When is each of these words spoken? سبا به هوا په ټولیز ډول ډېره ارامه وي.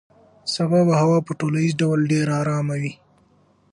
سبا 0.53 0.79
به 0.87 0.93
هوا 1.01 1.17
په 1.27 1.31
ټولیز 1.39 1.71
ډول 1.81 1.99
ډېره 2.11 2.33
ارامه 2.41 2.75
وي. 2.81 2.93